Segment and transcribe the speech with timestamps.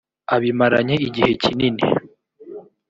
[0.35, 1.83] abimaranye igihe kinini.